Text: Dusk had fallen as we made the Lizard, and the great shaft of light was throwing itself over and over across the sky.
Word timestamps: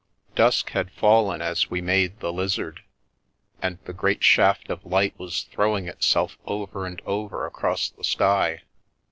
Dusk 0.33 0.71
had 0.71 0.89
fallen 0.89 1.43
as 1.43 1.69
we 1.69 1.79
made 1.79 2.21
the 2.21 2.33
Lizard, 2.33 2.81
and 3.61 3.77
the 3.83 3.93
great 3.93 4.23
shaft 4.23 4.71
of 4.71 4.83
light 4.83 5.13
was 5.19 5.43
throwing 5.51 5.87
itself 5.87 6.39
over 6.47 6.87
and 6.87 6.99
over 7.05 7.45
across 7.45 7.91
the 7.91 8.03
sky. 8.03 8.63